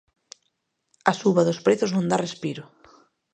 [1.11, 2.63] A suba dos prezos non dá respiro.